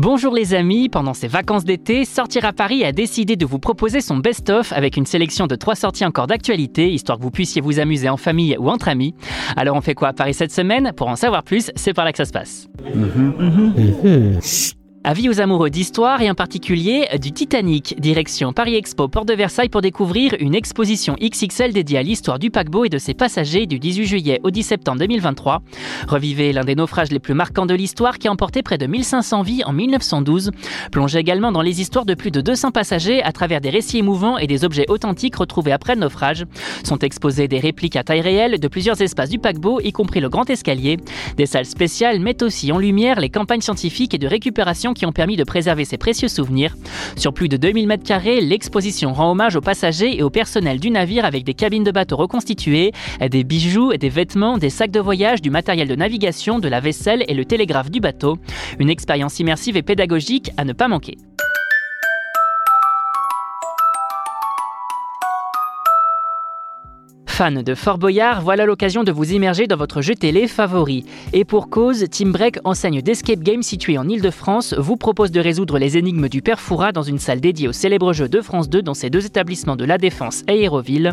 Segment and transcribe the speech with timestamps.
[0.00, 4.00] Bonjour les amis, pendant ces vacances d'été, Sortir à Paris a décidé de vous proposer
[4.00, 7.80] son best-of avec une sélection de trois sorties encore d'actualité, histoire que vous puissiez vous
[7.80, 9.16] amuser en famille ou entre amis.
[9.56, 10.92] Alors on fait quoi à Paris cette semaine?
[10.96, 12.68] Pour en savoir plus, c'est par là que ça se passe.
[15.04, 19.68] Avis aux amoureux d'histoire et en particulier du Titanic, direction Paris Expo, Port de Versailles
[19.68, 23.78] pour découvrir une exposition XXL dédiée à l'histoire du paquebot et de ses passagers du
[23.78, 25.62] 18 juillet au 10 septembre 2023.
[26.08, 29.42] Revivez l'un des naufrages les plus marquants de l'histoire qui a emporté près de 1500
[29.42, 30.50] vies en 1912.
[30.90, 34.36] Plongez également dans les histoires de plus de 200 passagers à travers des récits émouvants
[34.36, 36.44] et des objets authentiques retrouvés après le naufrage.
[36.82, 40.28] Sont exposés des répliques à taille réelle de plusieurs espaces du paquebot, y compris le
[40.28, 40.96] grand escalier.
[41.36, 45.12] Des salles spéciales mettent aussi en lumière les campagnes scientifiques et de récupération qui ont
[45.12, 46.74] permis de préserver ces précieux souvenirs.
[47.16, 51.24] Sur plus de 2000 m2, l'exposition rend hommage aux passagers et au personnel du navire
[51.24, 55.50] avec des cabines de bateau reconstituées, des bijoux, des vêtements, des sacs de voyage, du
[55.50, 58.38] matériel de navigation, de la vaisselle et le télégraphe du bateau.
[58.78, 61.16] Une expérience immersive et pédagogique à ne pas manquer.
[67.38, 71.04] Fans de Fort Boyard, voilà l'occasion de vous immerger dans votre jeu télé favori.
[71.32, 75.78] Et pour cause, Team Break, enseigne d'escape game située en Ile-de-France, vous propose de résoudre
[75.78, 76.58] les énigmes du Père
[76.92, 79.84] dans une salle dédiée au célèbre jeu de France 2 dans ses deux établissements de
[79.84, 81.12] La Défense et Aéroville.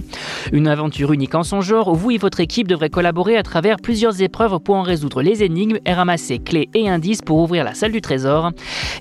[0.52, 3.78] Une aventure unique en son genre où vous et votre équipe devrez collaborer à travers
[3.78, 7.76] plusieurs épreuves pour en résoudre les énigmes et ramasser clés et indices pour ouvrir la
[7.76, 8.50] salle du trésor.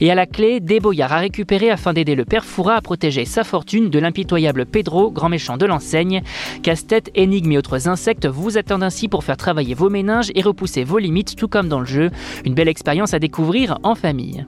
[0.02, 3.44] Et à la clé, des boyards à récupérer afin d'aider le Père à protéger sa
[3.44, 6.22] fortune de l'impitoyable Pedro, grand méchant de l'enseigne.
[6.62, 10.84] Casse-tête énigmes et autres insectes vous attendent ainsi pour faire travailler vos méninges et repousser
[10.84, 12.10] vos limites tout comme dans le jeu.
[12.44, 14.46] Une belle expérience à découvrir en famille.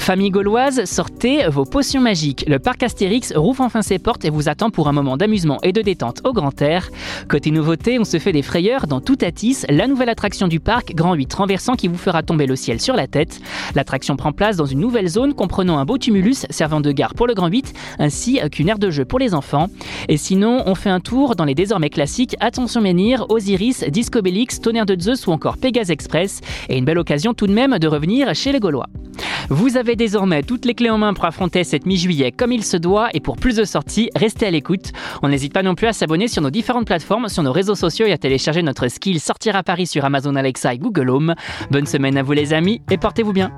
[0.00, 2.44] Famille gauloise, sortez vos potions magiques.
[2.48, 5.72] Le parc Astérix rouvre enfin ses portes et vous attend pour un moment d'amusement et
[5.72, 6.88] de détente au grand air.
[7.28, 10.94] Côté nouveauté, on se fait des frayeurs dans Tout Atis, la nouvelle attraction du parc,
[10.94, 13.40] Grand 8 renversant qui vous fera tomber le ciel sur la tête.
[13.74, 17.26] L'attraction prend place dans une nouvelle zone comprenant un beau tumulus servant de gare pour
[17.26, 19.68] le Grand 8 ainsi qu'une aire de jeu pour les enfants.
[20.08, 24.62] Et sinon, on fait un tour dans les désormais classiques Attention Menhir, Osiris, Disco Bellix,
[24.62, 27.86] Tonnerre de Zeus ou encore Pegasus Express et une belle occasion tout de même de
[27.86, 28.86] revenir chez les Gaulois.
[29.52, 32.76] Vous avez désormais toutes les clés en main pour affronter cette mi-juillet comme il se
[32.76, 34.92] doit et pour plus de sorties, restez à l'écoute.
[35.22, 38.06] On n'hésite pas non plus à s'abonner sur nos différentes plateformes, sur nos réseaux sociaux
[38.06, 41.34] et à télécharger notre skill Sortir à Paris sur Amazon Alexa et Google Home.
[41.72, 43.50] Bonne semaine à vous les amis et portez-vous bien.